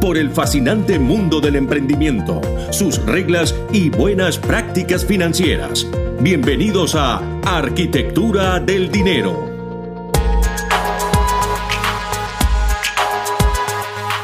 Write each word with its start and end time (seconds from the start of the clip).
por 0.00 0.16
el 0.16 0.30
fascinante 0.30 0.98
mundo 0.98 1.40
del 1.40 1.56
emprendimiento, 1.56 2.40
sus 2.70 3.04
reglas 3.04 3.54
y 3.72 3.90
buenas 3.90 4.38
prácticas 4.38 5.04
financieras. 5.04 5.86
Bienvenidos 6.20 6.94
a 6.94 7.20
Arquitectura 7.44 8.60
del 8.60 8.90
Dinero. 8.90 9.48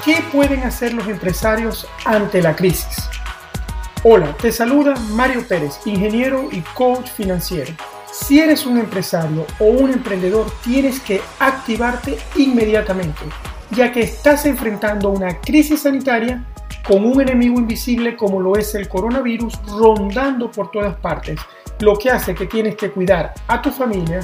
¿Qué 0.05 0.23
pueden 0.31 0.63
hacer 0.63 0.93
los 0.95 1.09
empresarios 1.09 1.87
ante 2.05 2.43
la 2.43 2.55
crisis? 2.55 3.09
Hola, 4.03 4.37
te 4.37 4.53
saluda 4.53 4.95
Mario 5.11 5.47
Pérez, 5.49 5.81
ingeniero 5.87 6.49
y 6.53 6.61
coach 6.61 7.09
financiero. 7.09 7.73
Si 8.13 8.39
eres 8.39 8.67
un 8.67 8.79
empresario 8.79 9.47
o 9.59 9.65
un 9.65 9.91
emprendedor, 9.91 10.47
tienes 10.63 11.01
que 11.01 11.21
activarte 11.41 12.19
inmediatamente 12.37 13.23
ya 13.75 13.93
que 13.93 14.01
estás 14.01 14.47
enfrentando 14.47 15.11
una 15.11 15.41
crisis 15.41 15.83
sanitaria 15.83 16.45
con 16.87 17.05
un 17.05 17.21
enemigo 17.21 17.59
invisible 17.59 18.17
como 18.17 18.41
lo 18.41 18.57
es 18.57 18.75
el 18.75 18.89
coronavirus 18.89 19.55
rondando 19.67 20.51
por 20.51 20.71
todas 20.71 20.97
partes, 20.97 21.41
lo 21.81 21.97
que 21.97 22.11
hace 22.11 22.35
que 22.35 22.47
tienes 22.47 22.77
que 22.77 22.91
cuidar 22.91 23.35
a 23.49 23.61
tu 23.61 23.71
familia, 23.71 24.21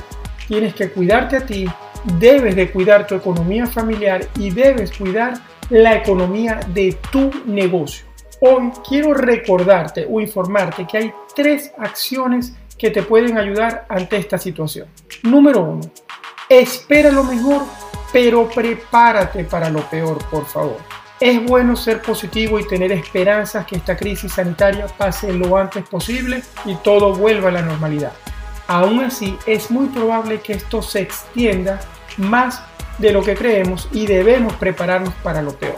tienes 0.47 0.75
que 0.75 0.91
cuidarte 0.91 1.37
a 1.37 1.47
ti, 1.47 1.67
debes 2.19 2.55
de 2.55 2.71
cuidar 2.71 3.07
tu 3.07 3.15
economía 3.15 3.67
familiar 3.67 4.27
y 4.39 4.51
debes 4.51 4.97
cuidar 4.97 5.35
la 5.71 5.97
economía 5.97 6.61
de 6.73 6.97
tu 7.11 7.31
negocio. 7.47 8.07
Hoy 8.41 8.71
quiero 8.89 9.15
recordarte 9.15 10.07
o 10.09 10.21
informarte 10.21 10.87
que 10.87 10.99
hay 10.99 11.13
tres 11.35 11.73
acciones 11.79 12.55
que 12.79 12.91
te 12.91 13.03
pueden 13.03 13.37
ayudar 13.37 13.85
ante 13.89 14.17
esta 14.17 14.39
situación. 14.39 14.89
Número 15.23 15.63
uno, 15.63 15.83
espera 16.49 17.11
lo 17.11 17.25
mejor 17.25 17.63
pero 18.13 18.49
prepárate 18.49 19.45
para 19.45 19.71
lo 19.71 19.83
peor, 19.89 20.19
por 20.31 20.47
favor. 20.47 20.79
Es 21.21 21.45
bueno 21.45 21.77
ser 21.77 22.01
positivo 22.01 22.59
y 22.59 22.67
tener 22.67 22.93
esperanzas 22.93 23.67
que 23.67 23.77
esta 23.77 23.97
crisis 23.97 24.33
sanitaria 24.33 24.87
pase 24.87 25.33
lo 25.33 25.57
antes 25.57 25.87
posible 25.87 26.43
y 26.65 26.75
todo 26.77 27.15
vuelva 27.15 27.51
a 27.51 27.53
la 27.53 27.63
normalidad. 27.63 28.13
Aún 28.67 29.01
así, 29.01 29.37
es 29.47 29.71
muy 29.71 29.89
probable 29.89 30.41
que 30.41 30.55
esto 30.55 30.81
se 30.81 31.01
extienda 31.01 31.81
más 32.17 32.63
de 32.99 33.13
lo 33.13 33.23
que 33.23 33.35
creemos 33.35 33.89
y 33.93 34.07
debemos 34.07 34.55
prepararnos 34.55 35.13
para 35.23 35.43
lo 35.43 35.53
peor. 35.53 35.77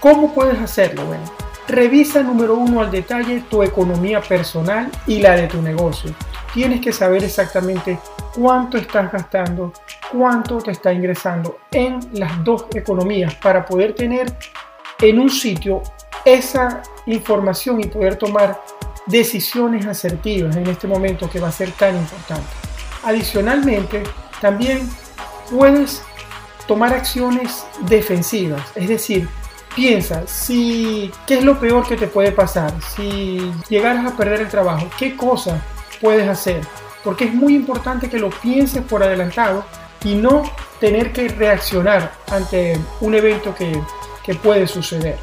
¿Cómo 0.00 0.34
puedes 0.34 0.58
hacerlo? 0.58 1.04
Bueno, 1.06 1.24
revisa 1.66 2.22
número 2.22 2.54
uno 2.54 2.80
al 2.80 2.90
detalle 2.90 3.44
tu 3.48 3.62
economía 3.62 4.20
personal 4.20 4.90
y 5.06 5.20
la 5.20 5.36
de 5.36 5.48
tu 5.48 5.62
negocio. 5.62 6.14
Tienes 6.54 6.80
que 6.80 6.92
saber 6.92 7.24
exactamente 7.24 7.98
cuánto 8.34 8.78
estás 8.78 9.12
gastando, 9.12 9.72
cuánto 10.12 10.58
te 10.58 10.70
está 10.70 10.92
ingresando 10.92 11.58
en 11.70 12.00
las 12.12 12.42
dos 12.44 12.66
economías 12.74 13.34
para 13.36 13.64
poder 13.64 13.94
tener 13.94 14.32
en 15.00 15.18
un 15.18 15.30
sitio 15.30 15.82
esa 16.24 16.82
información 17.06 17.80
y 17.80 17.86
poder 17.86 18.16
tomar 18.16 18.60
decisiones 19.06 19.86
asertivas 19.86 20.56
en 20.56 20.66
este 20.66 20.86
momento 20.86 21.28
que 21.30 21.40
va 21.40 21.48
a 21.48 21.52
ser 21.52 21.70
tan 21.72 21.96
importante. 21.96 22.48
Adicionalmente, 23.04 24.02
también 24.40 24.88
puedes 25.50 26.02
tomar 26.66 26.92
acciones 26.92 27.64
defensivas, 27.86 28.62
es 28.74 28.88
decir, 28.88 29.28
piensa 29.74 30.26
si 30.26 31.10
qué 31.26 31.38
es 31.38 31.44
lo 31.44 31.58
peor 31.58 31.86
que 31.86 31.96
te 31.96 32.06
puede 32.06 32.32
pasar, 32.32 32.72
si 32.94 33.52
llegaras 33.68 34.04
a 34.04 34.16
perder 34.16 34.40
el 34.42 34.48
trabajo, 34.48 34.86
qué 34.98 35.16
cosa 35.16 35.62
puedes 36.00 36.28
hacer, 36.28 36.60
porque 37.02 37.24
es 37.24 37.34
muy 37.34 37.54
importante 37.54 38.10
que 38.10 38.18
lo 38.18 38.28
pienses 38.28 38.82
por 38.82 39.02
adelantado 39.02 39.64
y 40.04 40.14
no 40.14 40.44
tener 40.80 41.12
que 41.12 41.28
reaccionar 41.28 42.12
ante 42.30 42.78
un 43.00 43.14
evento 43.14 43.54
que, 43.54 43.80
puede 44.42 44.66
suceder. 44.66 45.16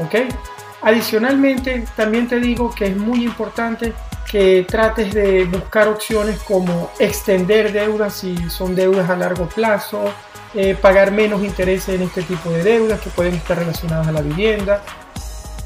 ¿ok? 0.00 0.34
Adicionalmente, 0.82 1.84
también 1.94 2.26
te 2.26 2.40
digo 2.40 2.74
que 2.74 2.86
es 2.86 2.96
muy 2.96 3.24
importante 3.24 3.92
que 4.28 4.66
trates 4.68 5.14
de 5.14 5.44
buscar 5.44 5.86
opciones 5.86 6.40
como 6.40 6.90
extender 6.98 7.72
deudas 7.72 8.14
si 8.14 8.36
son 8.50 8.74
deudas 8.74 9.08
a 9.08 9.14
largo 9.14 9.48
plazo, 9.48 10.12
eh, 10.54 10.76
pagar 10.80 11.12
menos 11.12 11.44
intereses 11.44 11.94
en 11.94 12.02
este 12.02 12.22
tipo 12.22 12.50
de 12.50 12.64
deudas 12.64 13.00
que 13.00 13.10
pueden 13.10 13.34
estar 13.34 13.56
relacionadas 13.56 14.08
a 14.08 14.12
la 14.12 14.22
vivienda. 14.22 14.82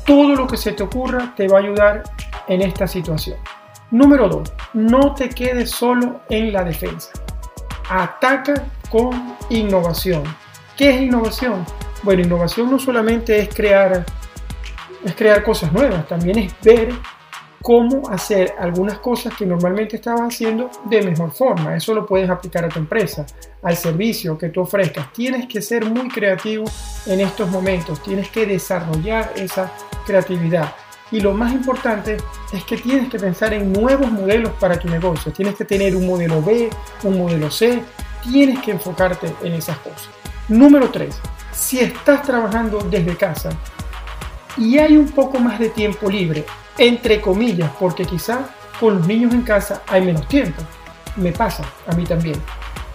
Todo 0.04 0.36
lo 0.36 0.46
que 0.46 0.58
se 0.58 0.72
te 0.72 0.82
ocurra 0.82 1.32
te 1.34 1.48
va 1.48 1.60
a 1.60 1.62
ayudar 1.62 2.02
en 2.46 2.60
esta 2.60 2.86
situación. 2.86 3.38
Número 3.90 4.28
2. 4.28 4.52
No 4.74 5.14
te 5.14 5.30
quedes 5.30 5.70
solo 5.70 6.20
en 6.28 6.52
la 6.52 6.62
defensa 6.62 7.10
ataca 8.00 8.54
con 8.90 9.36
innovación. 9.50 10.22
¿Qué 10.76 10.90
es 10.90 11.02
innovación? 11.02 11.64
Bueno, 12.02 12.22
innovación 12.22 12.70
no 12.70 12.78
solamente 12.78 13.38
es 13.38 13.54
crear, 13.54 14.04
es 15.04 15.14
crear 15.14 15.42
cosas 15.42 15.72
nuevas, 15.72 16.06
también 16.08 16.38
es 16.38 16.54
ver 16.62 16.92
cómo 17.60 18.08
hacer 18.10 18.54
algunas 18.58 18.98
cosas 18.98 19.34
que 19.36 19.46
normalmente 19.46 19.96
estabas 19.96 20.34
haciendo 20.34 20.70
de 20.84 21.02
mejor 21.02 21.30
forma. 21.32 21.76
Eso 21.76 21.94
lo 21.94 22.04
puedes 22.04 22.28
aplicar 22.28 22.64
a 22.64 22.68
tu 22.68 22.78
empresa, 22.78 23.24
al 23.62 23.76
servicio 23.76 24.36
que 24.36 24.48
tú 24.48 24.62
ofrezcas. 24.62 25.12
Tienes 25.12 25.46
que 25.46 25.62
ser 25.62 25.84
muy 25.84 26.08
creativo 26.08 26.64
en 27.06 27.20
estos 27.20 27.48
momentos, 27.50 28.02
tienes 28.02 28.28
que 28.30 28.46
desarrollar 28.46 29.32
esa 29.36 29.70
creatividad. 30.04 30.74
Y 31.12 31.20
lo 31.20 31.34
más 31.34 31.52
importante 31.52 32.16
es 32.52 32.64
que 32.64 32.78
tienes 32.78 33.10
que 33.10 33.18
pensar 33.18 33.52
en 33.52 33.70
nuevos 33.70 34.10
modelos 34.10 34.52
para 34.58 34.78
tu 34.78 34.88
negocio. 34.88 35.30
Tienes 35.30 35.54
que 35.54 35.66
tener 35.66 35.94
un 35.94 36.06
modelo 36.06 36.42
B, 36.42 36.70
un 37.02 37.18
modelo 37.18 37.50
C. 37.50 37.82
Tienes 38.22 38.60
que 38.60 38.70
enfocarte 38.70 39.30
en 39.42 39.52
esas 39.52 39.76
cosas. 39.78 40.08
Número 40.48 40.90
3. 40.90 41.14
Si 41.52 41.80
estás 41.80 42.22
trabajando 42.22 42.78
desde 42.90 43.14
casa 43.14 43.50
y 44.56 44.78
hay 44.78 44.96
un 44.96 45.08
poco 45.10 45.38
más 45.38 45.58
de 45.58 45.68
tiempo 45.68 46.10
libre, 46.10 46.46
entre 46.78 47.20
comillas, 47.20 47.70
porque 47.78 48.06
quizá 48.06 48.48
con 48.80 48.96
los 48.96 49.06
niños 49.06 49.34
en 49.34 49.42
casa 49.42 49.82
hay 49.86 50.00
menos 50.00 50.26
tiempo. 50.28 50.62
Me 51.16 51.30
pasa 51.30 51.62
a 51.86 51.94
mí 51.94 52.04
también. 52.04 52.40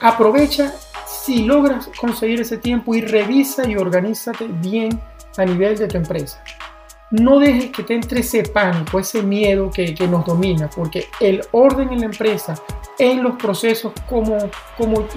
Aprovecha 0.02 0.74
si 1.06 1.44
logras 1.44 1.88
conseguir 1.96 2.42
ese 2.42 2.58
tiempo 2.58 2.96
y 2.96 3.02
revisa 3.02 3.70
y 3.70 3.76
organízate 3.76 4.48
bien 4.48 5.00
a 5.38 5.46
nivel 5.46 5.78
de 5.78 5.88
tu 5.88 5.98
empresa 5.98 6.42
no 7.12 7.40
dejes 7.40 7.72
que 7.72 7.84
te 7.84 7.96
entre 7.96 8.20
ese 8.20 8.44
pánico, 8.44 9.00
ese 9.00 9.24
miedo 9.24 9.72
que, 9.72 9.96
nos 10.08 10.26
domina, 10.26 10.70
porque 10.70 11.08
el 11.20 11.42
orden 11.52 11.92
en 11.94 12.02
la 12.02 12.06
empresa, 12.08 12.56
en 13.00 13.24
los 13.24 13.36
procesos, 13.36 13.94
como, 14.10 14.38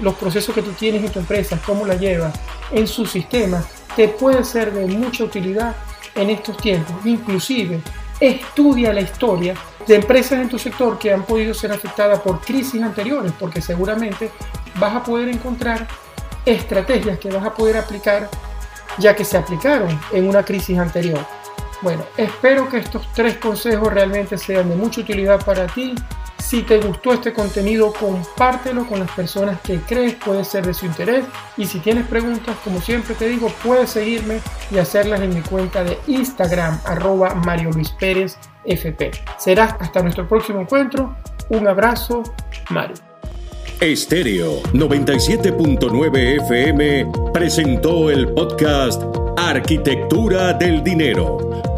los 0.01 0.15
procesos 0.15 0.55
que 0.55 0.61
tú 0.61 0.71
tienes 0.71 1.03
en 1.03 1.11
tu 1.11 1.19
empresa, 1.19 1.59
cómo 1.65 1.85
la 1.85 1.95
llevas, 1.95 2.33
en 2.71 2.87
su 2.87 3.05
sistema, 3.05 3.63
te 3.95 4.07
puede 4.07 4.43
ser 4.45 4.71
de 4.71 4.85
mucha 4.85 5.25
utilidad 5.25 5.75
en 6.15 6.29
estos 6.29 6.55
tiempos. 6.57 6.95
Inclusive, 7.05 7.81
estudia 8.19 8.93
la 8.93 9.01
historia 9.01 9.53
de 9.85 9.95
empresas 9.95 10.39
en 10.39 10.47
tu 10.47 10.57
sector 10.57 10.97
que 10.97 11.11
han 11.11 11.23
podido 11.23 11.53
ser 11.53 11.73
afectadas 11.73 12.19
por 12.21 12.39
crisis 12.39 12.81
anteriores, 12.81 13.33
porque 13.37 13.61
seguramente 13.61 14.31
vas 14.79 14.95
a 14.95 15.03
poder 15.03 15.27
encontrar 15.27 15.87
estrategias 16.45 17.19
que 17.19 17.29
vas 17.29 17.45
a 17.45 17.53
poder 17.53 17.77
aplicar 17.77 18.29
ya 18.97 19.15
que 19.15 19.25
se 19.25 19.37
aplicaron 19.37 19.99
en 20.11 20.27
una 20.27 20.43
crisis 20.43 20.77
anterior. 20.77 21.19
Bueno, 21.81 22.03
espero 22.15 22.69
que 22.69 22.77
estos 22.77 23.07
tres 23.13 23.37
consejos 23.37 23.91
realmente 23.91 24.37
sean 24.37 24.69
de 24.69 24.75
mucha 24.75 25.01
utilidad 25.01 25.43
para 25.43 25.65
ti. 25.67 25.95
Si 26.37 26.63
te 26.63 26.79
gustó 26.79 27.13
este 27.13 27.33
contenido, 27.33 27.93
compártelo 27.93 28.85
con 28.85 28.99
las 28.99 29.11
personas 29.11 29.61
que 29.61 29.79
crees 29.79 30.15
puede 30.15 30.43
ser 30.43 30.65
de 30.65 30.73
su 30.73 30.85
interés. 30.85 31.25
Y 31.57 31.65
si 31.65 31.79
tienes 31.79 32.05
preguntas, 32.07 32.55
como 32.63 32.81
siempre 32.81 33.15
te 33.15 33.29
digo, 33.29 33.51
puedes 33.63 33.91
seguirme 33.91 34.39
y 34.69 34.77
hacerlas 34.77 35.21
en 35.21 35.33
mi 35.33 35.41
cuenta 35.41 35.83
de 35.83 35.97
Instagram, 36.07 36.79
arroba 36.85 37.33
Mario 37.35 37.71
Luis 37.71 37.89
Pérez 37.91 38.37
FP. 38.65 39.11
Será 39.37 39.77
hasta 39.79 40.01
nuestro 40.01 40.27
próximo 40.27 40.61
encuentro. 40.61 41.15
Un 41.49 41.67
abrazo, 41.67 42.23
Mario. 42.69 42.95
Estéreo 43.79 44.61
97.9 44.73 46.43
FM 46.43 47.11
presentó 47.33 48.11
el 48.11 48.27
podcast 48.33 49.01
Arquitectura 49.37 50.53
del 50.53 50.83
Dinero 50.83 51.50